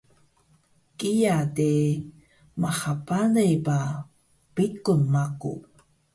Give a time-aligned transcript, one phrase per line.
[0.97, 1.71] kiya de
[2.61, 3.79] maha bale ba
[4.55, 5.53] biqun maku